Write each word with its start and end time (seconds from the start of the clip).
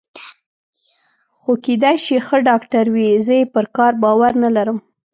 خو 1.41 1.51
کېدای 1.65 1.95
شي 2.05 2.15
ښه 2.25 2.37
ډاکټر 2.49 2.85
وي، 2.93 3.09
زه 3.25 3.33
یې 3.39 3.45
پر 3.53 3.65
کار 3.77 3.93
باور 4.03 4.31
نه 4.43 4.49
لرم. 4.55 4.77